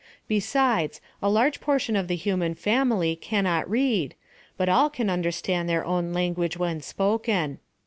Be 0.27 0.39
sides, 0.39 0.99
a 1.21 1.29
large 1.29 1.59
proportion 1.59 1.95
of 1.95 2.07
the 2.07 2.15
human 2.15 2.55
family 2.55 3.15
can 3.15 3.43
not 3.43 3.69
read, 3.69 4.15
but 4.57 4.67
all 4.67 4.89
can 4.89 5.11
understand 5.11 5.69
their 5.69 5.85
own 5.85 6.11
language 6.11 6.57
when 6.57 6.81
spoken. 6.81 7.59